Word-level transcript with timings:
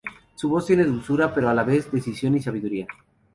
Su 0.33 0.49
voz 0.49 0.65
tiene 0.65 0.83
dulzura, 0.83 1.31
pero 1.31 1.47
a 1.49 1.53
la 1.53 1.63
vez 1.63 1.91
decisión 1.91 2.35
y 2.35 2.41
sabiduría. 2.41 2.87